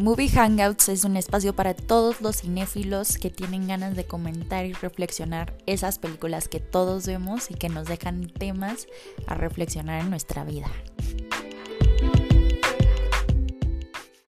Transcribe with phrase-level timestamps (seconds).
[0.00, 4.72] Movie Hangouts es un espacio para todos los cinéfilos que tienen ganas de comentar y
[4.72, 8.86] reflexionar esas películas que todos vemos y que nos dejan temas
[9.26, 10.68] a reflexionar en nuestra vida.